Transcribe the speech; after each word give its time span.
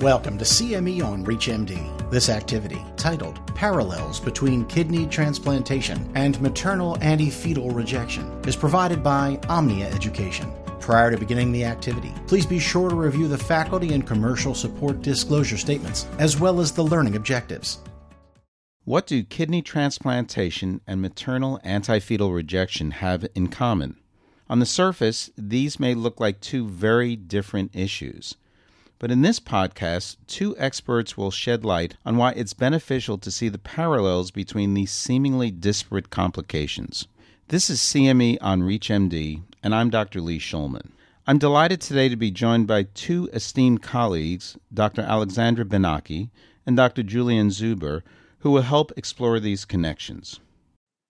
Welcome 0.00 0.38
to 0.38 0.44
CME 0.44 1.04
on 1.04 1.24
ReachMD. 1.24 2.08
This 2.08 2.28
activity, 2.28 2.80
titled 2.96 3.44
Parallels 3.56 4.20
Between 4.20 4.64
Kidney 4.66 5.06
Transplantation 5.06 6.08
and 6.14 6.40
Maternal 6.40 6.94
Antifetal 6.98 7.74
Rejection, 7.74 8.30
is 8.46 8.54
provided 8.54 9.02
by 9.02 9.40
Omnia 9.48 9.88
Education. 9.88 10.52
Prior 10.78 11.10
to 11.10 11.16
beginning 11.16 11.50
the 11.50 11.64
activity, 11.64 12.14
please 12.28 12.46
be 12.46 12.60
sure 12.60 12.88
to 12.88 12.94
review 12.94 13.26
the 13.26 13.36
faculty 13.36 13.92
and 13.92 14.06
commercial 14.06 14.54
support 14.54 15.02
disclosure 15.02 15.56
statements, 15.56 16.06
as 16.20 16.38
well 16.38 16.60
as 16.60 16.70
the 16.70 16.84
learning 16.84 17.16
objectives. 17.16 17.80
What 18.84 19.04
do 19.04 19.24
kidney 19.24 19.62
transplantation 19.62 20.80
and 20.86 21.02
maternal 21.02 21.58
antifetal 21.64 22.32
rejection 22.32 22.92
have 22.92 23.26
in 23.34 23.48
common? 23.48 23.96
On 24.48 24.60
the 24.60 24.64
surface, 24.64 25.28
these 25.36 25.80
may 25.80 25.94
look 25.94 26.20
like 26.20 26.38
two 26.38 26.68
very 26.68 27.16
different 27.16 27.74
issues. 27.74 28.36
But 29.00 29.12
in 29.12 29.22
this 29.22 29.38
podcast, 29.38 30.16
two 30.26 30.56
experts 30.58 31.16
will 31.16 31.30
shed 31.30 31.64
light 31.64 31.94
on 32.04 32.16
why 32.16 32.32
it's 32.32 32.52
beneficial 32.52 33.16
to 33.18 33.30
see 33.30 33.48
the 33.48 33.56
parallels 33.56 34.32
between 34.32 34.74
these 34.74 34.90
seemingly 34.90 35.52
disparate 35.52 36.10
complications. 36.10 37.06
This 37.46 37.70
is 37.70 37.78
CME 37.78 38.38
on 38.40 38.62
ReachMD, 38.62 39.42
and 39.62 39.72
I'm 39.72 39.88
Dr. 39.88 40.20
Lee 40.20 40.40
Shulman. 40.40 40.90
I'm 41.28 41.38
delighted 41.38 41.80
today 41.80 42.08
to 42.08 42.16
be 42.16 42.32
joined 42.32 42.66
by 42.66 42.82
two 42.82 43.30
esteemed 43.32 43.82
colleagues, 43.82 44.58
Dr. 44.74 45.02
Alexandra 45.02 45.64
Benachi 45.64 46.30
and 46.66 46.76
Dr. 46.76 47.04
Julien 47.04 47.50
Zuber, 47.50 48.02
who 48.40 48.50
will 48.50 48.62
help 48.62 48.90
explore 48.96 49.38
these 49.38 49.64
connections. 49.64 50.40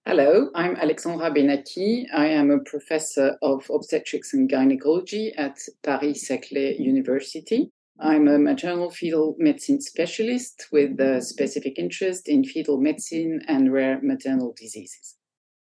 Hello, 0.05 0.50
I'm 0.55 0.77
Alexandra 0.77 1.30
Benachi. 1.30 2.05
I 2.12 2.27
am 2.27 2.50
a 2.50 2.60
professor 2.60 3.38
of 3.41 3.68
obstetrics 3.70 4.34
and 4.34 4.48
gynecology 4.48 5.32
at 5.38 5.56
Paris 5.82 6.28
Saclay 6.28 6.78
University. 6.78 7.70
I'm 8.00 8.28
a 8.28 8.38
maternal 8.38 8.90
fetal 8.90 9.34
medicine 9.40 9.80
specialist 9.80 10.68
with 10.70 11.00
a 11.00 11.20
specific 11.20 11.80
interest 11.80 12.28
in 12.28 12.44
fetal 12.44 12.80
medicine 12.80 13.42
and 13.48 13.72
rare 13.72 13.98
maternal 14.00 14.55
diseases. 14.56 15.16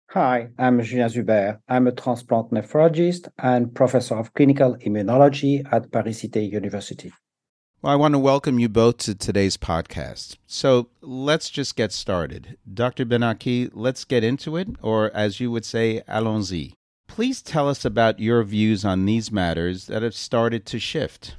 Hi, 0.10 0.48
I'm 0.58 0.82
Julien 0.82 1.10
Zuber. 1.10 1.60
I'm 1.70 1.86
a 1.86 1.92
transplant 1.92 2.50
nephrologist 2.50 3.28
and 3.38 3.76
professor 3.76 4.16
of 4.16 4.34
clinical 4.34 4.76
immunology 4.78 5.64
at 5.72 5.92
Paris 5.92 6.24
Cité 6.24 6.52
University. 6.52 7.14
Well, 7.84 7.94
I 7.94 7.98
want 7.98 8.16
to 8.16 8.20
welcome 8.20 8.58
you 8.58 8.68
both 8.68 8.98
to 9.00 9.14
today's 9.14 9.56
podcast. 9.56 10.38
So 10.48 10.90
let's 11.02 11.52
just 11.52 11.76
get 11.76 11.92
started. 11.92 12.58
Dr. 12.74 13.06
Benachi, 13.06 13.70
let's 13.74 14.06
get 14.06 14.24
into 14.24 14.58
it, 14.58 14.70
or 14.82 15.12
as 15.14 15.40
you 15.40 15.52
would 15.52 15.66
say, 15.66 16.02
allons-y. 16.10 16.74
Please 17.08 17.44
tell 17.44 17.70
us 17.70 17.86
about 17.86 18.20
your 18.20 18.42
views 18.42 18.84
on 18.84 19.06
these 19.06 19.32
matters 19.32 19.86
that 19.86 20.02
have 20.02 20.16
started 20.16 20.66
to 20.66 20.80
shift. 20.80 21.36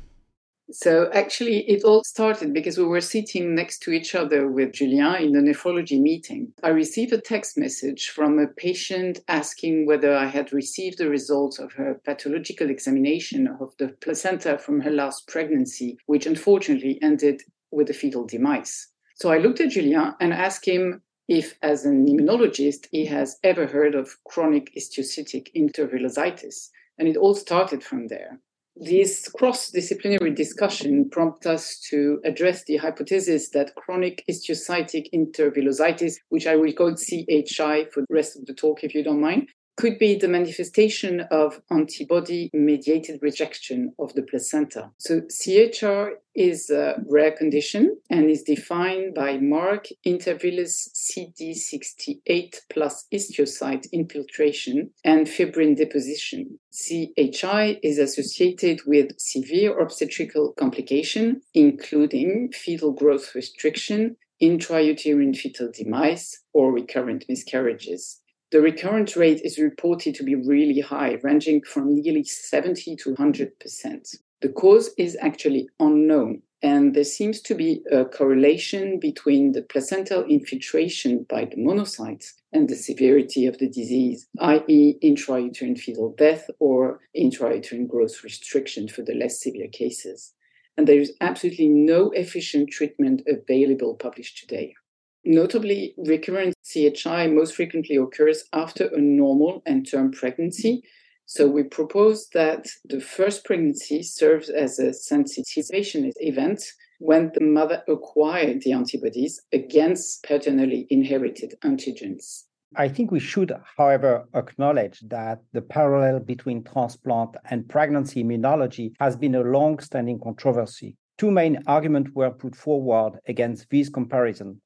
So 0.71 1.11
actually, 1.13 1.69
it 1.69 1.85
all 1.85 2.03
started 2.05 2.55
because 2.55 2.79
we 2.79 2.85
were 2.85 3.03
sitting 3.03 3.55
next 3.55 3.81
to 3.81 3.93
each 3.93 4.15
other 4.15 4.49
with 4.49 4.73
Julien 4.73 5.17
in 5.17 5.33
the 5.33 5.41
nephrology 5.41 6.01
meeting. 6.01 6.53
I 6.63 6.69
received 6.69 7.13
a 7.13 7.21
text 7.21 7.59
message 7.59 8.09
from 8.09 8.39
a 8.39 8.47
patient 8.47 9.21
asking 9.29 9.87
whether 9.87 10.15
I 10.15 10.27
had 10.27 10.53
received 10.53 10.99
the 10.99 11.11
results 11.11 11.59
of 11.59 11.73
her 11.75 12.01
pathological 12.05 12.71
examination 12.71 13.47
of 13.61 13.77
the 13.79 13.89
placenta 14.01 14.59
from 14.59 14.81
her 14.81 14.91
last 14.91 15.29
pregnancy, 15.29 15.99
which 16.07 16.27
unfortunately 16.27 16.99
ended 17.03 17.43
with 17.71 17.91
a 17.91 17.95
fetal 17.95 18.25
demise. 18.25 18.89
So 19.17 19.31
I 19.31 19.39
looked 19.39 19.61
at 19.61 19.71
Julien 19.71 20.15
and 20.19 20.33
asked 20.33 20.67
him 20.67 21.03
if, 21.29 21.57
as 21.63 21.85
an 21.85 22.07
immunologist, 22.07 22.87
he 22.91 23.07
has 23.07 23.39
ever 23.45 23.67
heard 23.67 23.95
of 23.95 24.17
chronic 24.25 24.75
histiocytic 24.75 25.55
intervillositis. 25.55 26.71
And 26.99 27.09
it 27.09 27.17
all 27.17 27.35
started 27.35 27.83
from 27.83 28.09
there. 28.09 28.41
This 28.77 29.29
cross 29.29 29.71
disciplinary 29.71 30.33
discussion 30.33 31.09
prompted 31.09 31.49
us 31.49 31.79
to 31.91 32.21
address 32.25 32.65
the 32.65 32.79
hypothesis 32.79 33.51
that 33.51 33.77
chronic 33.77 34.25
histiocytic 34.29 35.13
intervillositis, 35.15 36.17
which 36.31 36.49
I 36.49 36.57
will 36.57 36.73
call 36.73 36.97
CHI 36.97 37.85
for 37.93 38.01
the 38.01 38.15
rest 38.15 38.37
of 38.37 38.47
the 38.47 38.55
talk 38.55 38.83
if 38.83 38.93
you 38.93 39.05
don't 39.05 39.21
mind, 39.21 39.49
could 39.77 39.99
be 39.99 40.15
the 40.15 40.29
manifestation 40.29 41.21
of 41.31 41.61
antibody 41.71 42.51
mediated 42.53 43.21
rejection 43.23 43.93
of 43.99 44.15
the 44.15 44.23
placenta. 44.23 44.91
So, 44.99 45.23
CHI 45.29 46.15
is 46.35 46.71
a 46.71 46.97
rare 47.09 47.33
condition 47.33 47.97
and 48.11 48.29
is 48.29 48.43
defined 48.43 49.15
by 49.15 49.39
MARC 49.39 49.87
intervillous 50.05 50.89
CD68 50.95 52.61
plus 52.71 53.07
histiocyte 53.13 53.91
infiltration 53.93 54.91
and 55.05 55.29
fibrin 55.29 55.77
deposition. 55.77 56.59
CHI 56.73 57.79
is 57.83 57.99
associated 57.99 58.81
with 58.87 59.19
severe 59.19 59.79
obstetrical 59.79 60.53
complication, 60.53 61.43
including 61.53 62.51
fetal 62.53 62.93
growth 62.93 63.35
restriction, 63.35 64.17
intrauterine 64.43 65.37
fetal 65.37 65.71
demise, 65.73 66.41
or 66.53 66.73
recurrent 66.73 67.25
miscarriages 67.29 68.21
the 68.55 68.61
recurrence 68.61 69.17
rate 69.17 69.41
is 69.43 69.59
reported 69.59 70.15
to 70.15 70.23
be 70.23 70.37
really 70.37 70.79
high, 70.79 71.19
ranging 71.25 71.61
from 71.63 71.93
nearly 71.93 72.23
70 72.23 72.95
to 72.95 73.13
100%. 73.13 74.17
The 74.43 74.49
cause 74.49 74.91
is 74.97 75.19
actually 75.21 75.69
unknown, 75.81 76.43
and 76.63 76.95
there 76.95 77.03
seems 77.03 77.41
to 77.41 77.57
be 77.57 77.83
a 77.91 78.05
correlation 78.05 79.01
between 79.01 79.51
the 79.51 79.63
placental 79.63 80.23
infiltration 80.27 81.27
by 81.29 81.47
the 81.47 81.57
monocytes 81.57 82.35
and 82.53 82.69
the 82.69 82.77
severity 82.77 83.45
of 83.47 83.59
the 83.59 83.69
disease, 83.69 84.29
i.e., 84.39 84.99
intrauterine 85.03 85.77
fetal 85.77 86.15
death 86.17 86.49
or 86.61 87.01
intrauterine 87.13 87.89
growth 87.89 88.23
restriction 88.23 88.87
for 88.87 89.03
the 89.03 89.15
less 89.15 89.43
severe 89.43 89.67
cases. 89.67 90.33
And 90.77 90.87
there 90.87 91.01
is 91.01 91.13
absolutely 91.21 91.71
no 91.71 92.13
efficient 92.13 92.71
treatment 92.71 93.23
available 93.27 93.97
published 93.97 94.39
today. 94.39 94.77
Notably, 95.25 95.95
recurrent 95.97 96.55
CHI 96.65 97.29
most 97.29 97.55
frequently 97.55 97.97
occurs 97.97 98.45
after 98.53 98.87
a 98.89 99.01
normal 99.01 99.63
and 99.65 99.89
term 99.89 100.13
pregnancy. 100.13 100.83
So 101.27 101.49
we 101.49 101.63
propose 101.63 102.29
that 102.35 102.67
the 102.85 103.01
first 103.01 103.45
pregnancy 103.45 104.03
serves 104.03 104.51
as 104.51 104.79
a 104.79 104.91
sensitization 104.91 106.13
event 106.17 106.63
when 106.99 107.33
the 107.35 107.43
mother 107.43 107.83
acquired 107.89 108.61
the 108.63 108.73
antibodies 108.73 109.41
against 109.53 110.23
paternally 110.25 110.87
inherited 110.91 111.55
antigens. 111.65 112.45
I 112.77 112.89
think 112.89 113.11
we 113.11 113.21
should, 113.21 113.53
however, 113.79 114.27
acknowledge 114.35 115.01
that 115.09 115.41
the 115.53 115.63
parallel 115.63 116.21
between 116.21 116.65
transplant 116.65 117.37
and 117.49 117.69
pregnancy 117.69 118.23
immunology 118.23 118.93
has 119.01 119.17
been 119.17 119.37
a 119.37 119.43
long 119.43 119.79
standing 119.79 120.19
controversy. 120.21 120.97
Two 121.17 121.31
main 121.31 121.63
arguments 121.67 122.11
were 122.15 122.31
put 122.31 122.57
forward 122.57 123.21
against 123.29 123.71
this 123.71 123.89
comparison. 123.89 124.61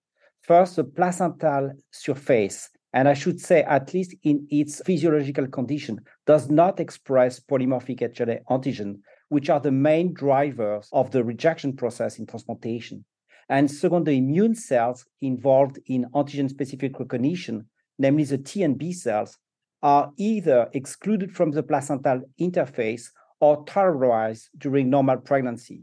First, 0.49 0.77
the 0.77 0.85
placental 0.85 1.73
surface, 1.91 2.71
and 2.95 3.07
I 3.07 3.13
should 3.13 3.39
say, 3.39 3.65
at 3.65 3.93
least 3.93 4.15
in 4.23 4.47
its 4.49 4.81
physiological 4.81 5.47
condition, 5.47 6.01
does 6.25 6.49
not 6.49 6.81
express 6.81 7.39
polymorphic 7.39 8.01
HLA 8.01 8.41
antigen, 8.49 9.01
which 9.29 9.51
are 9.51 9.61
the 9.61 9.71
main 9.71 10.15
drivers 10.15 10.89
of 10.91 11.11
the 11.11 11.23
rejection 11.23 11.77
process 11.77 12.19
in 12.19 12.25
transplantation. 12.25 13.05
And 13.51 13.71
second, 13.71 14.07
the 14.07 14.13
immune 14.13 14.55
cells 14.55 15.05
involved 15.21 15.81
in 15.85 16.07
antigen 16.15 16.49
specific 16.49 16.99
recognition, 16.99 17.67
namely 17.99 18.25
the 18.25 18.39
T 18.39 18.63
and 18.63 18.79
B 18.79 18.95
cells, 18.95 19.37
are 19.83 20.13
either 20.17 20.71
excluded 20.73 21.31
from 21.31 21.51
the 21.51 21.63
placental 21.63 22.23
interface 22.41 23.11
or 23.39 23.67
tolerized 23.67 24.49
during 24.57 24.89
normal 24.89 25.19
pregnancy. 25.19 25.83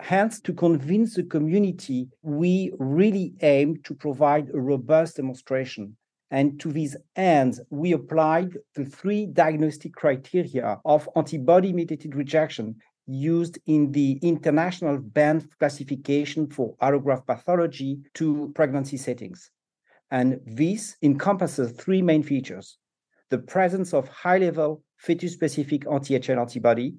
Hence, 0.00 0.40
to 0.40 0.52
convince 0.52 1.14
the 1.14 1.22
community, 1.22 2.08
we 2.22 2.72
really 2.78 3.34
aim 3.42 3.80
to 3.84 3.94
provide 3.94 4.50
a 4.52 4.60
robust 4.60 5.16
demonstration. 5.16 5.96
And 6.30 6.58
to 6.60 6.72
these 6.72 6.96
ends, 7.14 7.60
we 7.70 7.92
applied 7.92 8.56
the 8.74 8.84
three 8.84 9.26
diagnostic 9.26 9.94
criteria 9.94 10.80
of 10.84 11.08
antibody 11.16 11.72
mediated 11.72 12.16
rejection 12.16 12.76
used 13.06 13.58
in 13.66 13.92
the 13.92 14.18
International 14.22 14.98
Banff 14.98 15.46
classification 15.58 16.48
for 16.48 16.74
allograft 16.82 17.26
pathology 17.26 17.98
to 18.14 18.50
pregnancy 18.54 18.96
settings. 18.96 19.50
And 20.10 20.40
this 20.46 20.96
encompasses 21.02 21.72
three 21.72 22.02
main 22.02 22.22
features 22.22 22.78
the 23.30 23.38
presence 23.38 23.94
of 23.94 24.06
high 24.08 24.38
level 24.38 24.82
fetus 24.98 25.32
specific 25.32 25.86
anti 25.90 26.18
HLA 26.18 26.40
antibody, 26.40 26.94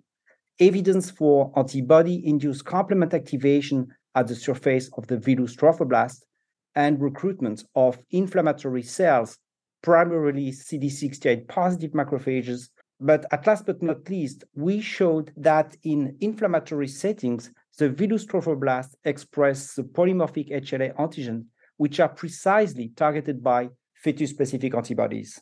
evidence 0.59 1.11
for 1.11 1.51
antibody-induced 1.57 2.65
complement 2.65 3.13
activation 3.13 3.87
at 4.15 4.27
the 4.27 4.35
surface 4.35 4.89
of 4.97 5.07
the 5.07 5.17
villus 5.17 5.55
trophoblast, 5.55 6.23
and 6.75 7.01
recruitment 7.01 7.63
of 7.75 7.97
inflammatory 8.11 8.81
cells, 8.81 9.37
primarily 9.81 10.51
CD68 10.51 11.47
positive 11.47 11.91
macrophages. 11.91 12.69
But 12.99 13.25
at 13.31 13.45
last 13.47 13.65
but 13.65 13.81
not 13.81 14.09
least, 14.09 14.43
we 14.55 14.81
showed 14.81 15.31
that 15.37 15.75
in 15.83 16.17
inflammatory 16.21 16.87
settings, 16.87 17.51
the 17.77 17.89
villus 17.89 18.25
trophoblast 18.25 18.95
express 19.03 19.73
the 19.73 19.83
polymorphic 19.83 20.49
HLA 20.51 20.95
antigen, 20.95 21.45
which 21.77 21.99
are 21.99 22.09
precisely 22.09 22.91
targeted 22.95 23.43
by 23.43 23.69
fetus-specific 23.95 24.73
antibodies. 24.73 25.41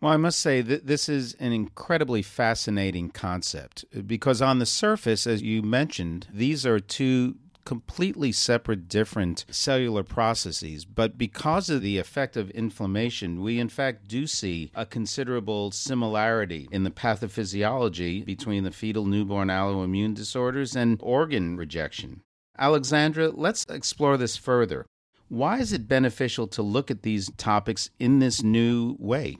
Well, 0.00 0.12
I 0.12 0.16
must 0.16 0.40
say 0.40 0.62
that 0.62 0.86
this 0.86 1.10
is 1.10 1.34
an 1.34 1.52
incredibly 1.52 2.22
fascinating 2.22 3.10
concept 3.10 3.84
because, 4.06 4.40
on 4.40 4.58
the 4.58 4.64
surface, 4.64 5.26
as 5.26 5.42
you 5.42 5.60
mentioned, 5.62 6.26
these 6.32 6.64
are 6.64 6.80
two 6.80 7.36
completely 7.66 8.32
separate, 8.32 8.88
different 8.88 9.44
cellular 9.50 10.02
processes. 10.02 10.86
But 10.86 11.18
because 11.18 11.68
of 11.68 11.82
the 11.82 11.98
effect 11.98 12.36
of 12.36 12.50
inflammation, 12.50 13.42
we 13.42 13.60
in 13.60 13.68
fact 13.68 14.08
do 14.08 14.26
see 14.26 14.70
a 14.74 14.86
considerable 14.86 15.70
similarity 15.70 16.66
in 16.72 16.84
the 16.84 16.90
pathophysiology 16.90 18.24
between 18.24 18.64
the 18.64 18.70
fetal 18.70 19.04
newborn 19.04 19.48
alloimmune 19.48 20.14
disorders 20.14 20.74
and 20.74 20.98
organ 21.02 21.58
rejection. 21.58 22.22
Alexandra, 22.58 23.28
let's 23.28 23.66
explore 23.66 24.16
this 24.16 24.38
further. 24.38 24.86
Why 25.28 25.58
is 25.58 25.74
it 25.74 25.86
beneficial 25.86 26.46
to 26.48 26.62
look 26.62 26.90
at 26.90 27.02
these 27.02 27.30
topics 27.36 27.90
in 27.98 28.18
this 28.18 28.42
new 28.42 28.96
way? 28.98 29.36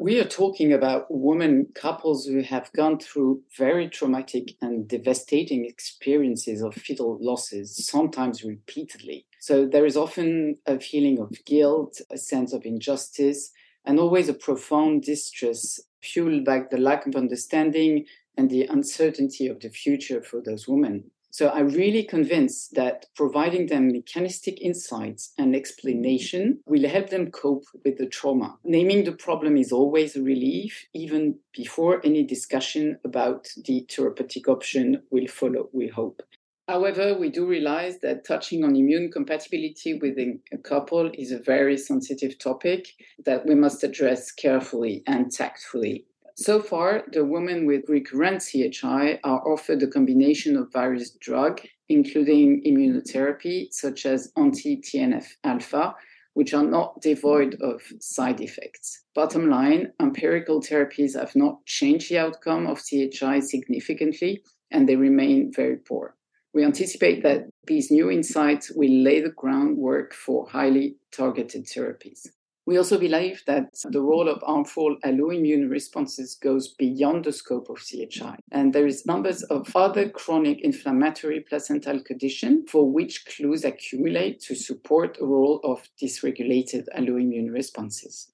We 0.00 0.18
are 0.18 0.24
talking 0.24 0.72
about 0.72 1.08
women 1.10 1.66
couples 1.74 2.24
who 2.24 2.40
have 2.40 2.72
gone 2.72 2.98
through 3.00 3.42
very 3.58 3.86
traumatic 3.86 4.56
and 4.62 4.88
devastating 4.88 5.66
experiences 5.66 6.62
of 6.62 6.74
fetal 6.74 7.18
losses, 7.20 7.86
sometimes 7.86 8.42
repeatedly. 8.42 9.26
So 9.40 9.66
there 9.66 9.84
is 9.84 9.98
often 9.98 10.56
a 10.64 10.80
feeling 10.80 11.18
of 11.18 11.44
guilt, 11.44 12.00
a 12.10 12.16
sense 12.16 12.54
of 12.54 12.64
injustice, 12.64 13.50
and 13.84 14.00
always 14.00 14.30
a 14.30 14.32
profound 14.32 15.02
distress 15.02 15.78
fueled 16.02 16.46
by 16.46 16.62
the 16.70 16.78
lack 16.78 17.06
of 17.06 17.14
understanding 17.14 18.06
and 18.38 18.48
the 18.48 18.62
uncertainty 18.70 19.48
of 19.48 19.60
the 19.60 19.68
future 19.68 20.22
for 20.22 20.40
those 20.40 20.66
women. 20.66 21.10
So 21.30 21.50
I'm 21.50 21.68
really 21.68 22.02
convinced 22.02 22.74
that 22.74 23.06
providing 23.14 23.66
them 23.66 23.92
mechanistic 23.92 24.60
insights 24.60 25.32
and 25.38 25.54
explanation 25.54 26.60
will 26.66 26.88
help 26.88 27.10
them 27.10 27.30
cope 27.30 27.64
with 27.84 27.98
the 27.98 28.06
trauma. 28.06 28.58
Naming 28.64 29.04
the 29.04 29.12
problem 29.12 29.56
is 29.56 29.70
always 29.70 30.16
a 30.16 30.22
relief, 30.22 30.86
even 30.92 31.36
before 31.56 32.00
any 32.04 32.24
discussion 32.24 32.98
about 33.04 33.48
the 33.64 33.86
therapeutic 33.88 34.48
option 34.48 35.02
will 35.10 35.28
follow, 35.28 35.68
we 35.72 35.88
hope. 35.88 36.22
However, 36.66 37.18
we 37.18 37.30
do 37.30 37.46
realize 37.46 37.98
that 37.98 38.24
touching 38.24 38.62
on 38.62 38.76
immune 38.76 39.10
compatibility 39.10 39.94
within 39.94 40.38
a 40.52 40.58
couple 40.58 41.10
is 41.14 41.32
a 41.32 41.40
very 41.40 41.76
sensitive 41.76 42.38
topic 42.38 42.86
that 43.24 43.44
we 43.44 43.56
must 43.56 43.82
address 43.82 44.30
carefully 44.30 45.02
and 45.06 45.32
tactfully. 45.32 46.06
So 46.36 46.60
far, 46.60 47.04
the 47.12 47.24
women 47.24 47.66
with 47.66 47.88
recurrent 47.88 48.42
CHI 48.42 49.20
are 49.24 49.46
offered 49.46 49.82
a 49.82 49.86
combination 49.86 50.56
of 50.56 50.72
various 50.72 51.10
drugs, 51.10 51.62
including 51.88 52.62
immunotherapy, 52.64 53.72
such 53.72 54.06
as 54.06 54.32
anti 54.36 54.76
TNF 54.76 55.26
alpha, 55.44 55.94
which 56.34 56.54
are 56.54 56.64
not 56.64 57.00
devoid 57.00 57.56
of 57.60 57.82
side 58.00 58.40
effects. 58.40 59.04
Bottom 59.14 59.50
line, 59.50 59.92
empirical 60.00 60.60
therapies 60.60 61.18
have 61.18 61.34
not 61.34 61.64
changed 61.66 62.10
the 62.10 62.18
outcome 62.18 62.66
of 62.66 62.80
CHI 62.82 63.40
significantly, 63.40 64.42
and 64.70 64.88
they 64.88 64.96
remain 64.96 65.52
very 65.52 65.76
poor. 65.76 66.16
We 66.52 66.64
anticipate 66.64 67.22
that 67.22 67.48
these 67.66 67.90
new 67.90 68.10
insights 68.10 68.72
will 68.74 68.90
lay 68.90 69.20
the 69.20 69.30
groundwork 69.30 70.14
for 70.14 70.48
highly 70.48 70.96
targeted 71.12 71.66
therapies. 71.66 72.26
We 72.66 72.76
also 72.76 72.98
believe 72.98 73.42
that 73.46 73.74
the 73.90 74.02
role 74.02 74.28
of 74.28 74.42
harmful 74.42 74.96
alloimmune 75.04 75.70
responses 75.70 76.34
goes 76.34 76.68
beyond 76.68 77.24
the 77.24 77.32
scope 77.32 77.68
of 77.70 77.78
CHI. 77.78 78.36
And 78.52 78.72
there 78.72 78.86
is 78.86 79.06
numbers 79.06 79.42
of 79.44 79.74
other 79.74 80.08
chronic 80.08 80.60
inflammatory 80.60 81.40
placental 81.40 82.00
conditions 82.00 82.70
for 82.70 82.90
which 82.90 83.26
clues 83.26 83.64
accumulate 83.64 84.40
to 84.42 84.54
support 84.54 85.18
a 85.20 85.26
role 85.26 85.60
of 85.64 85.88
dysregulated 86.00 86.84
alloimmune 86.96 87.52
responses. 87.52 88.32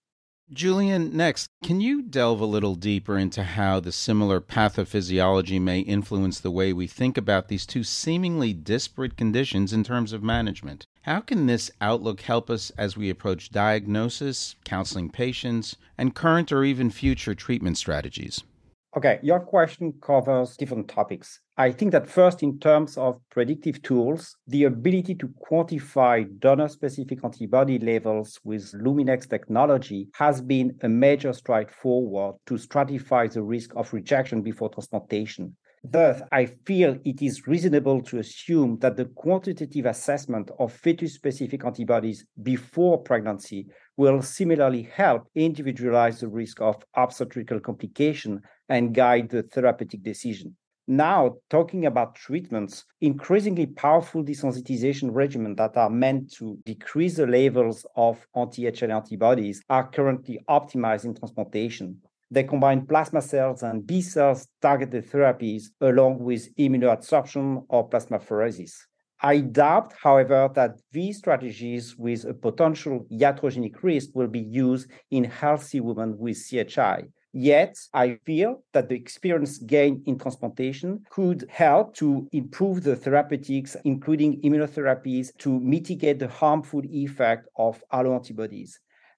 Julien, 0.52 1.16
next, 1.16 1.48
can 1.64 1.80
you 1.80 2.02
delve 2.02 2.40
a 2.40 2.46
little 2.46 2.76
deeper 2.76 3.18
into 3.18 3.42
how 3.42 3.80
the 3.80 3.90
similar 3.90 4.40
pathophysiology 4.40 5.60
may 5.60 5.80
influence 5.80 6.38
the 6.38 6.52
way 6.52 6.72
we 6.72 6.86
think 6.86 7.18
about 7.18 7.48
these 7.48 7.66
two 7.66 7.82
seemingly 7.82 8.52
disparate 8.52 9.16
conditions 9.16 9.72
in 9.72 9.82
terms 9.82 10.12
of 10.12 10.22
management? 10.22 10.86
How 11.06 11.20
can 11.20 11.46
this 11.46 11.70
outlook 11.80 12.22
help 12.22 12.50
us 12.50 12.70
as 12.76 12.96
we 12.96 13.10
approach 13.10 13.50
diagnosis, 13.50 14.56
counseling 14.64 15.08
patients, 15.08 15.76
and 15.96 16.16
current 16.16 16.50
or 16.50 16.64
even 16.64 16.90
future 16.90 17.32
treatment 17.32 17.78
strategies? 17.78 18.42
Okay, 18.96 19.20
your 19.22 19.38
question 19.38 19.94
covers 20.02 20.56
different 20.56 20.88
topics. 20.88 21.38
I 21.56 21.70
think 21.70 21.92
that 21.92 22.08
first, 22.08 22.42
in 22.42 22.58
terms 22.58 22.98
of 22.98 23.20
predictive 23.30 23.82
tools, 23.82 24.34
the 24.48 24.64
ability 24.64 25.14
to 25.14 25.32
quantify 25.48 26.26
donor 26.40 26.66
specific 26.66 27.20
antibody 27.22 27.78
levels 27.78 28.40
with 28.42 28.72
Luminex 28.72 29.30
technology 29.30 30.08
has 30.14 30.40
been 30.40 30.76
a 30.82 30.88
major 30.88 31.32
stride 31.32 31.70
forward 31.70 32.34
to 32.46 32.54
stratify 32.54 33.32
the 33.32 33.44
risk 33.44 33.70
of 33.76 33.92
rejection 33.92 34.42
before 34.42 34.70
transplantation. 34.70 35.54
Thus, 35.88 36.20
I 36.32 36.46
feel 36.46 36.98
it 37.04 37.22
is 37.22 37.46
reasonable 37.46 38.02
to 38.02 38.18
assume 38.18 38.78
that 38.80 38.96
the 38.96 39.04
quantitative 39.04 39.86
assessment 39.86 40.50
of 40.58 40.72
fetus 40.72 41.14
specific 41.14 41.64
antibodies 41.64 42.26
before 42.42 42.98
pregnancy 43.02 43.68
will 43.96 44.20
similarly 44.20 44.82
help 44.82 45.28
individualize 45.36 46.18
the 46.18 46.28
risk 46.28 46.60
of 46.60 46.84
obstetrical 46.96 47.60
complication 47.60 48.42
and 48.68 48.96
guide 48.96 49.28
the 49.28 49.44
therapeutic 49.44 50.02
decision. 50.02 50.56
Now, 50.88 51.36
talking 51.50 51.86
about 51.86 52.16
treatments, 52.16 52.84
increasingly 53.00 53.66
powerful 53.66 54.24
desensitization 54.24 55.12
regimens 55.12 55.56
that 55.58 55.76
are 55.76 55.90
meant 55.90 56.32
to 56.38 56.58
decrease 56.64 57.16
the 57.16 57.28
levels 57.28 57.86
of 57.94 58.26
anti-HLA 58.34 58.90
antibodies 58.90 59.62
are 59.70 59.88
currently 59.88 60.40
optimized 60.48 61.04
in 61.04 61.14
transplantation. 61.14 62.00
They 62.30 62.44
combine 62.44 62.86
plasma 62.86 63.22
cells 63.22 63.62
and 63.62 63.86
B 63.86 64.00
cells 64.02 64.48
targeted 64.60 65.08
therapies 65.10 65.64
along 65.80 66.18
with 66.18 66.54
immunoadsorption 66.56 67.64
or 67.68 67.88
plasmapheresis. 67.88 68.72
I 69.22 69.40
doubt, 69.40 69.94
however, 70.02 70.50
that 70.54 70.72
these 70.92 71.18
strategies 71.18 71.96
with 71.96 72.24
a 72.24 72.34
potential 72.34 73.06
iatrogenic 73.10 73.82
risk 73.82 74.10
will 74.14 74.28
be 74.28 74.40
used 74.40 74.90
in 75.10 75.24
healthy 75.24 75.80
women 75.80 76.18
with 76.18 76.36
CHI. 76.36 77.04
Yet, 77.32 77.76
I 77.92 78.18
feel 78.24 78.62
that 78.72 78.88
the 78.88 78.94
experience 78.94 79.58
gained 79.58 80.02
in 80.06 80.18
transplantation 80.18 81.04
could 81.10 81.46
help 81.50 81.94
to 81.96 82.28
improve 82.32 82.82
the 82.82 82.96
therapeutics, 82.96 83.76
including 83.84 84.40
immunotherapies, 84.42 85.36
to 85.38 85.60
mitigate 85.60 86.18
the 86.18 86.28
harmful 86.28 86.82
effect 86.84 87.46
of 87.56 87.82
alloantibodies. 87.92 88.70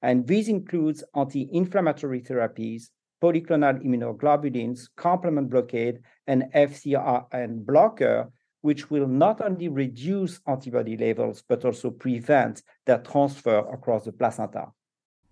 And 0.02 0.26
this 0.26 0.48
includes 0.48 1.02
anti 1.14 1.48
inflammatory 1.52 2.20
therapies, 2.20 2.90
polyclonal 3.22 3.82
immunoglobulins, 3.84 4.88
complement 4.96 5.50
blockade, 5.50 6.00
and 6.26 6.44
FcRn 6.54 7.64
blocker, 7.64 8.30
which 8.60 8.90
will 8.90 9.06
not 9.06 9.40
only 9.40 9.68
reduce 9.68 10.40
antibody 10.46 10.96
levels, 10.96 11.42
but 11.48 11.64
also 11.64 11.90
prevent 11.90 12.62
their 12.86 12.98
transfer 12.98 13.58
across 13.72 14.04
the 14.04 14.12
placenta. 14.12 14.68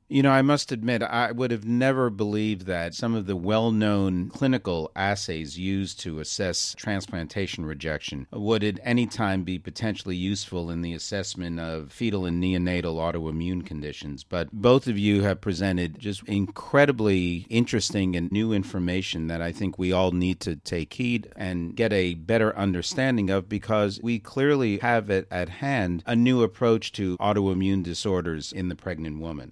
You 0.08 0.22
know, 0.22 0.30
I 0.30 0.42
must 0.42 0.70
admit, 0.70 1.02
I 1.02 1.32
would 1.32 1.50
have 1.50 1.64
never 1.64 2.10
believed 2.10 2.66
that 2.66 2.94
some 2.94 3.16
of 3.16 3.26
the 3.26 3.34
well 3.34 3.72
known 3.72 4.28
clinical 4.28 4.92
assays 4.94 5.58
used 5.58 5.98
to 6.00 6.20
assess 6.20 6.76
transplantation 6.76 7.66
rejection 7.66 8.28
would 8.32 8.62
at 8.62 8.78
any 8.84 9.08
time 9.08 9.42
be 9.42 9.58
potentially 9.58 10.14
useful 10.14 10.70
in 10.70 10.82
the 10.82 10.92
assessment 10.92 11.58
of 11.58 11.90
fetal 11.90 12.24
and 12.24 12.40
neonatal 12.40 12.94
autoimmune 12.94 13.66
conditions. 13.66 14.22
But 14.22 14.48
both 14.52 14.86
of 14.86 14.96
you 14.96 15.22
have 15.22 15.40
presented 15.40 15.98
just 15.98 16.22
incredibly 16.28 17.44
interesting 17.50 18.14
and 18.14 18.30
new 18.30 18.52
information 18.52 19.26
that 19.26 19.42
I 19.42 19.50
think 19.50 19.76
we 19.76 19.90
all 19.90 20.12
need 20.12 20.38
to 20.42 20.54
take 20.54 20.94
heed 20.94 21.32
and 21.34 21.74
get 21.74 21.92
a 21.92 22.14
better 22.14 22.56
understanding 22.56 23.28
of 23.28 23.48
because 23.48 23.98
we 24.04 24.20
clearly 24.20 24.78
have 24.78 25.10
at 25.10 25.48
hand 25.48 26.04
a 26.06 26.14
new 26.14 26.44
approach 26.44 26.92
to 26.92 27.18
autoimmune 27.18 27.82
disorders 27.82 28.52
in 28.52 28.68
the 28.68 28.76
pregnant 28.76 29.18
woman. 29.18 29.50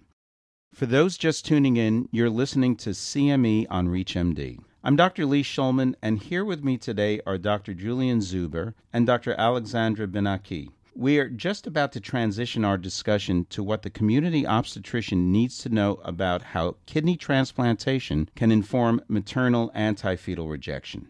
For 0.75 0.87
those 0.87 1.17
just 1.17 1.47
tuning 1.47 1.77
in, 1.77 2.09
you're 2.11 2.29
listening 2.29 2.75
to 2.79 2.91
CME 2.91 3.69
on 3.71 3.87
ReachMD. 3.87 4.59
I'm 4.83 4.97
Dr. 4.97 5.25
Lee 5.25 5.45
Shulman, 5.45 5.95
and 6.03 6.19
here 6.19 6.45
with 6.45 6.65
me 6.65 6.79
today 6.79 7.21
are 7.25 7.39
Dr. 7.39 7.75
Julien 7.75 8.19
Zuber 8.19 8.75
and 8.93 9.07
Dr. 9.07 9.37
Alexandra 9.39 10.09
Benachi. 10.09 10.71
We 10.93 11.21
are 11.21 11.29
just 11.29 11.69
about 11.69 11.93
to 11.93 12.01
transition 12.01 12.65
our 12.65 12.77
discussion 12.77 13.47
to 13.51 13.63
what 13.63 13.83
the 13.83 13.89
community 13.89 14.45
obstetrician 14.45 15.31
needs 15.31 15.59
to 15.59 15.69
know 15.69 16.01
about 16.03 16.43
how 16.43 16.75
kidney 16.87 17.17
transplantation 17.17 18.29
can 18.35 18.51
inform 18.51 19.01
maternal 19.07 19.71
anti-fetal 19.75 20.49
rejection. 20.49 21.07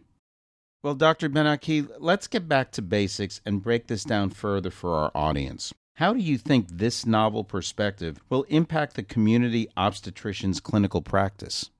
Well, 0.83 0.94
Dr. 0.94 1.30
Benachi, 1.30 1.88
let's 1.99 2.26
get 2.26 2.50
back 2.50 2.71
to 2.73 2.83
basics 2.83 3.40
and 3.47 3.62
break 3.62 3.87
this 3.87 4.04
down 4.04 4.28
further 4.28 4.71
for 4.71 4.94
our 4.94 5.11
audience. 5.14 5.73
How 5.98 6.12
do 6.12 6.18
you 6.18 6.38
think 6.38 6.66
this 6.68 7.06
novel 7.06 7.44
perspective 7.44 8.18
will 8.28 8.42
impact 8.48 8.96
the 8.96 9.04
community 9.04 9.68
obstetrician's 9.76 10.58
clinical 10.58 11.02
practice? 11.02 11.70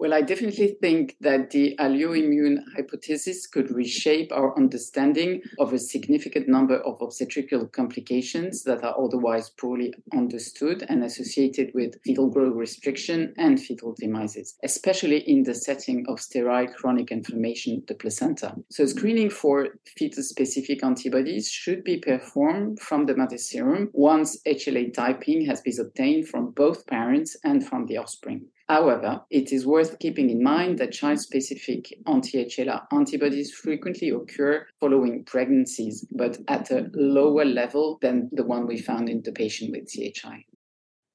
Well, 0.00 0.14
I 0.14 0.22
definitely 0.22 0.76
think 0.80 1.16
that 1.22 1.50
the 1.50 1.74
alloimmune 1.80 2.58
hypothesis 2.76 3.48
could 3.48 3.68
reshape 3.72 4.30
our 4.30 4.56
understanding 4.56 5.42
of 5.58 5.72
a 5.72 5.78
significant 5.80 6.46
number 6.46 6.76
of 6.76 7.02
obstetrical 7.02 7.66
complications 7.66 8.62
that 8.62 8.84
are 8.84 8.94
otherwise 8.96 9.50
poorly 9.50 9.92
understood 10.14 10.84
and 10.88 11.02
associated 11.02 11.72
with 11.74 12.00
fetal 12.04 12.30
growth 12.30 12.54
restriction 12.54 13.34
and 13.38 13.60
fetal 13.60 13.96
demises, 14.00 14.56
especially 14.62 15.18
in 15.28 15.42
the 15.42 15.54
setting 15.54 16.06
of 16.08 16.20
sterile 16.20 16.68
chronic 16.68 17.10
inflammation 17.10 17.78
of 17.78 17.86
the 17.88 17.96
placenta. 17.96 18.54
So, 18.70 18.86
screening 18.86 19.30
for 19.30 19.66
fetal 19.96 20.22
specific 20.22 20.84
antibodies 20.84 21.50
should 21.50 21.82
be 21.82 21.98
performed 21.98 22.78
from 22.78 23.06
the 23.06 23.16
mother 23.16 23.38
serum 23.38 23.90
once 23.92 24.40
HLA 24.46 24.94
typing 24.94 25.46
has 25.46 25.60
been 25.60 25.80
obtained 25.80 26.28
from 26.28 26.52
both 26.52 26.86
parents 26.86 27.36
and 27.42 27.66
from 27.66 27.86
the 27.86 27.96
offspring. 27.96 28.46
However, 28.68 29.22
it 29.30 29.50
is 29.50 29.66
worth 29.66 29.98
keeping 29.98 30.28
in 30.28 30.42
mind 30.42 30.78
that 30.78 30.92
child 30.92 31.20
specific 31.20 31.86
anti 32.06 32.44
HLA 32.44 32.82
antibodies 32.92 33.50
frequently 33.50 34.10
occur 34.10 34.66
following 34.78 35.24
pregnancies, 35.24 36.06
but 36.10 36.36
at 36.48 36.70
a 36.70 36.90
lower 36.92 37.46
level 37.46 37.98
than 38.02 38.28
the 38.32 38.44
one 38.44 38.66
we 38.66 38.76
found 38.76 39.08
in 39.08 39.22
the 39.22 39.32
patient 39.32 39.70
with 39.70 39.88
CHI. 39.88 40.44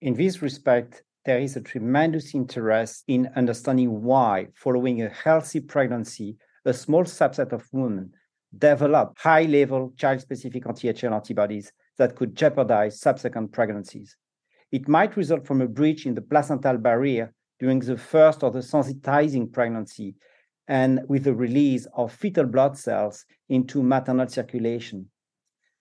In 0.02 0.16
this 0.16 0.42
respect, 0.42 1.04
there 1.26 1.38
is 1.38 1.56
a 1.56 1.62
tremendous 1.62 2.34
interest 2.34 3.04
in 3.08 3.30
understanding 3.36 4.02
why, 4.02 4.48
following 4.56 5.04
a 5.04 5.10
healthy 5.10 5.60
pregnancy, 5.60 6.38
a 6.66 6.74
small 6.74 7.04
subset 7.04 7.52
of 7.54 7.68
women 7.72 8.12
develop 8.58 9.14
high 9.20 9.44
level 9.44 9.94
child 9.96 10.22
specific 10.22 10.66
anti 10.66 10.92
HLA 10.92 11.14
antibodies 11.14 11.72
that 12.00 12.16
could 12.16 12.36
jeopardize 12.36 13.00
subsequent 13.00 13.52
pregnancies. 13.52 14.18
It 14.72 14.88
might 14.88 15.16
result 15.16 15.46
from 15.46 15.62
a 15.62 15.68
breach 15.68 16.08
in 16.08 16.16
the 16.16 16.22
placental 16.22 16.80
barrier 16.80 17.32
during 17.64 17.80
the 17.80 17.96
first 17.96 18.44
or 18.44 18.52
the 18.52 18.60
sensitizing 18.60 19.50
pregnancy 19.50 20.14
and 20.68 21.00
with 21.08 21.24
the 21.24 21.34
release 21.34 21.88
of 21.96 22.12
fetal 22.12 22.46
blood 22.46 22.78
cells 22.78 23.24
into 23.48 23.82
maternal 23.82 24.28
circulation. 24.28 25.08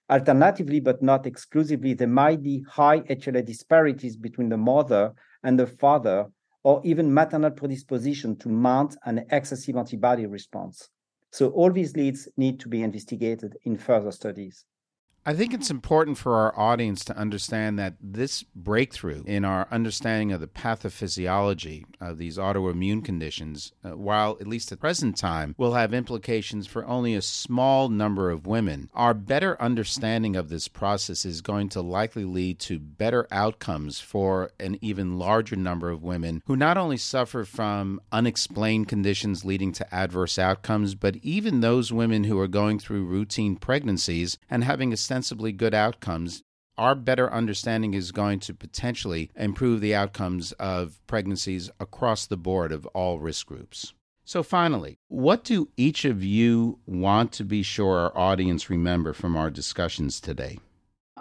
Alternatively, 0.08 0.78
but 0.78 1.02
not 1.02 1.26
exclusively, 1.26 1.92
there 1.92 2.06
might 2.06 2.40
be 2.40 2.64
high 2.70 3.00
HLA 3.00 3.44
disparities 3.44 4.16
between 4.16 4.48
the 4.48 4.56
mother 4.56 5.12
and 5.42 5.58
the 5.58 5.66
father, 5.66 6.26
or 6.62 6.80
even 6.84 7.12
maternal 7.12 7.50
predisposition 7.50 8.36
to 8.36 8.48
mount 8.48 8.96
an 9.04 9.24
excessive 9.32 9.74
antibody 9.74 10.26
response. 10.26 10.88
So, 11.32 11.48
all 11.48 11.72
these 11.72 11.96
leads 11.96 12.28
need 12.36 12.60
to 12.60 12.68
be 12.68 12.84
investigated 12.84 13.56
in 13.64 13.76
further 13.76 14.12
studies. 14.12 14.64
I 15.24 15.34
think 15.34 15.54
it's 15.54 15.70
important 15.70 16.18
for 16.18 16.34
our 16.34 16.58
audience 16.58 17.04
to 17.04 17.16
understand 17.16 17.78
that 17.78 17.94
this 18.00 18.42
breakthrough 18.42 19.22
in 19.24 19.44
our 19.44 19.68
understanding 19.70 20.32
of 20.32 20.40
the 20.40 20.48
pathophysiology 20.48 21.84
of 22.00 22.18
these 22.18 22.38
autoimmune 22.38 23.04
conditions, 23.04 23.70
uh, 23.84 23.90
while 23.90 24.36
at 24.40 24.48
least 24.48 24.72
at 24.72 24.80
present 24.80 25.16
time 25.16 25.54
will 25.56 25.74
have 25.74 25.94
implications 25.94 26.66
for 26.66 26.84
only 26.86 27.14
a 27.14 27.22
small 27.22 27.88
number 27.88 28.30
of 28.32 28.48
women, 28.48 28.90
our 28.94 29.14
better 29.14 29.60
understanding 29.62 30.34
of 30.34 30.48
this 30.48 30.66
process 30.66 31.24
is 31.24 31.40
going 31.40 31.68
to 31.68 31.80
likely 31.80 32.24
lead 32.24 32.58
to 32.58 32.80
better 32.80 33.28
outcomes 33.30 34.00
for 34.00 34.50
an 34.58 34.76
even 34.80 35.20
larger 35.20 35.54
number 35.54 35.88
of 35.88 36.02
women 36.02 36.42
who 36.46 36.56
not 36.56 36.76
only 36.76 36.96
suffer 36.96 37.44
from 37.44 38.00
unexplained 38.10 38.88
conditions 38.88 39.44
leading 39.44 39.70
to 39.70 39.94
adverse 39.94 40.36
outcomes, 40.36 40.96
but 40.96 41.14
even 41.22 41.60
those 41.60 41.92
women 41.92 42.24
who 42.24 42.40
are 42.40 42.48
going 42.48 42.80
through 42.80 43.04
routine 43.04 43.54
pregnancies 43.54 44.36
and 44.50 44.64
having 44.64 44.92
a 44.92 44.96
ostensibly 45.12 45.52
good 45.52 45.74
outcomes, 45.74 46.42
our 46.78 46.94
better 46.94 47.30
understanding 47.30 47.92
is 47.92 48.12
going 48.12 48.40
to 48.40 48.54
potentially 48.54 49.30
improve 49.36 49.82
the 49.82 49.94
outcomes 49.94 50.52
of 50.52 50.98
pregnancies 51.06 51.70
across 51.78 52.24
the 52.24 52.38
board 52.38 52.72
of 52.72 52.86
all 52.94 53.20
risk 53.20 53.46
groups. 53.46 53.92
So, 54.24 54.42
finally, 54.42 54.96
what 55.08 55.44
do 55.44 55.68
each 55.76 56.06
of 56.06 56.24
you 56.24 56.78
want 56.86 57.30
to 57.32 57.44
be 57.44 57.62
sure 57.62 57.98
our 57.98 58.16
audience 58.16 58.70
remember 58.70 59.12
from 59.12 59.36
our 59.36 59.50
discussions 59.50 60.18
today? 60.18 60.60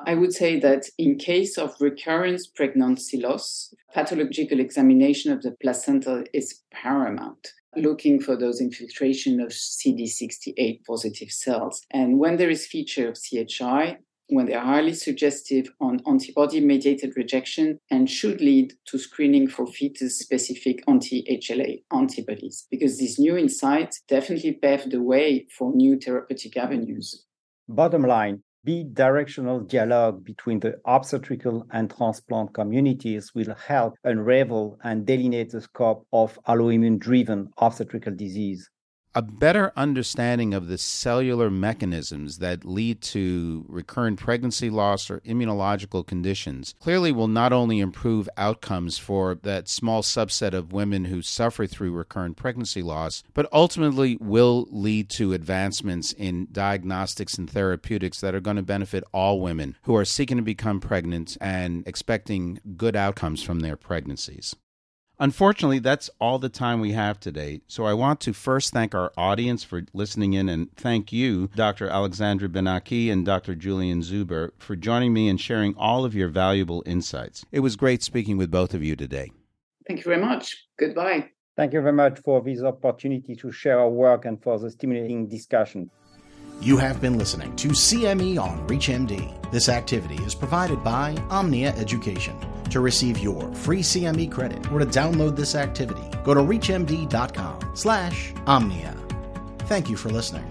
I 0.05 0.15
would 0.15 0.31
say 0.33 0.57
that 0.61 0.85
in 0.97 1.17
case 1.17 1.57
of 1.57 1.75
recurrence 1.81 2.47
pregnancy 2.47 3.19
loss, 3.19 3.73
pathological 3.93 4.61
examination 4.61 5.33
of 5.33 5.41
the 5.41 5.51
placenta 5.61 6.23
is 6.33 6.61
paramount 6.71 7.49
looking 7.75 8.19
for 8.19 8.35
those 8.35 8.61
infiltration 8.61 9.39
of 9.39 9.49
CD68 9.49 10.85
positive 10.85 11.31
cells. 11.31 11.85
And 11.91 12.19
when 12.19 12.37
there 12.37 12.49
is 12.49 12.67
feature 12.67 13.09
of 13.09 13.17
CHI, 13.17 13.97
when 14.27 14.45
they 14.45 14.53
are 14.53 14.65
highly 14.65 14.93
suggestive 14.93 15.69
on 15.81 15.99
antibody 16.07 16.61
mediated 16.61 17.13
rejection 17.17 17.79
and 17.89 18.09
should 18.09 18.39
lead 18.39 18.73
to 18.85 18.97
screening 18.97 19.47
for 19.47 19.67
fetus 19.67 20.17
specific 20.17 20.83
anti 20.87 21.23
HLA 21.29 21.83
antibodies, 21.91 22.65
because 22.71 22.97
these 22.97 23.19
new 23.19 23.35
insights 23.35 24.01
definitely 24.07 24.53
pave 24.53 24.89
the 24.89 25.01
way 25.01 25.47
for 25.57 25.75
new 25.75 25.99
therapeutic 25.99 26.55
avenues. 26.55 27.25
Bottom 27.67 28.03
line 28.03 28.43
bidirectional 28.67 29.67
dialogue 29.67 30.23
between 30.23 30.59
the 30.59 30.79
obstetrical 30.85 31.65
and 31.71 31.89
transplant 31.89 32.53
communities 32.53 33.33
will 33.33 33.55
help 33.55 33.95
unravel 34.03 34.77
and 34.83 35.05
delineate 35.05 35.49
the 35.51 35.61
scope 35.61 36.05
of 36.13 36.37
alloimmune 36.47 36.99
driven 36.99 37.49
obstetrical 37.57 38.13
disease 38.13 38.69
a 39.13 39.21
better 39.21 39.73
understanding 39.75 40.53
of 40.53 40.67
the 40.67 40.77
cellular 40.77 41.49
mechanisms 41.49 42.37
that 42.37 42.63
lead 42.63 43.01
to 43.01 43.65
recurrent 43.67 44.19
pregnancy 44.19 44.69
loss 44.69 45.09
or 45.09 45.19
immunological 45.21 46.05
conditions 46.05 46.75
clearly 46.79 47.11
will 47.11 47.27
not 47.27 47.51
only 47.51 47.79
improve 47.79 48.29
outcomes 48.37 48.97
for 48.97 49.35
that 49.35 49.67
small 49.67 50.01
subset 50.01 50.53
of 50.53 50.71
women 50.71 51.05
who 51.05 51.21
suffer 51.21 51.67
through 51.67 51.91
recurrent 51.91 52.37
pregnancy 52.37 52.81
loss, 52.81 53.23
but 53.33 53.49
ultimately 53.51 54.17
will 54.21 54.65
lead 54.69 55.09
to 55.09 55.33
advancements 55.33 56.13
in 56.13 56.47
diagnostics 56.51 57.37
and 57.37 57.49
therapeutics 57.49 58.21
that 58.21 58.33
are 58.33 58.39
going 58.39 58.55
to 58.55 58.63
benefit 58.63 59.03
all 59.13 59.41
women 59.41 59.75
who 59.83 59.95
are 59.95 60.05
seeking 60.05 60.37
to 60.37 60.43
become 60.43 60.79
pregnant 60.79 61.37
and 61.41 61.85
expecting 61.85 62.59
good 62.77 62.95
outcomes 62.95 63.43
from 63.43 63.59
their 63.59 63.75
pregnancies. 63.75 64.55
Unfortunately, 65.21 65.77
that's 65.77 66.09
all 66.19 66.39
the 66.39 66.49
time 66.49 66.79
we 66.79 66.93
have 66.93 67.19
today. 67.19 67.61
So 67.67 67.85
I 67.85 67.93
want 67.93 68.19
to 68.21 68.33
first 68.33 68.73
thank 68.73 68.95
our 68.95 69.13
audience 69.15 69.63
for 69.63 69.83
listening 69.93 70.33
in 70.33 70.49
and 70.49 70.75
thank 70.75 71.13
you, 71.13 71.51
Dr. 71.55 71.87
Alexandra 71.87 72.49
Benachi 72.49 73.11
and 73.11 73.23
Dr. 73.23 73.53
Julien 73.53 74.01
Zuber, 74.01 74.49
for 74.57 74.75
joining 74.75 75.13
me 75.13 75.29
and 75.29 75.39
sharing 75.39 75.75
all 75.77 76.05
of 76.05 76.15
your 76.15 76.27
valuable 76.27 76.81
insights. 76.87 77.45
It 77.51 77.59
was 77.59 77.75
great 77.75 78.01
speaking 78.01 78.35
with 78.35 78.49
both 78.49 78.73
of 78.73 78.83
you 78.83 78.95
today. 78.95 79.31
Thank 79.87 79.99
you 79.99 80.05
very 80.05 80.19
much. 80.19 80.57
Goodbye. 80.79 81.29
Thank 81.55 81.73
you 81.73 81.81
very 81.81 81.93
much 81.93 82.17
for 82.25 82.41
this 82.41 82.63
opportunity 82.63 83.35
to 83.35 83.51
share 83.51 83.79
our 83.79 83.91
work 83.91 84.25
and 84.25 84.41
for 84.41 84.57
the 84.57 84.71
stimulating 84.71 85.27
discussion. 85.27 85.91
You 86.61 86.77
have 86.77 86.99
been 86.99 87.19
listening 87.19 87.55
to 87.57 87.67
CME 87.67 88.41
on 88.41 88.67
ReachMD. 88.67 89.51
This 89.51 89.69
activity 89.69 90.15
is 90.23 90.33
provided 90.33 90.83
by 90.83 91.15
Omnia 91.29 91.75
Education. 91.75 92.35
To 92.71 92.79
receive 92.79 93.19
your 93.19 93.53
free 93.53 93.81
CME 93.81 94.31
credit 94.31 94.71
or 94.71 94.79
to 94.79 94.85
download 94.85 95.35
this 95.35 95.55
activity, 95.55 96.03
go 96.23 96.33
to 96.33 96.41
reachmd.com 96.41 97.71
slash 97.75 98.33
omnia. 98.47 98.95
Thank 99.59 99.89
you 99.89 99.95
for 99.95 100.09
listening. 100.09 100.50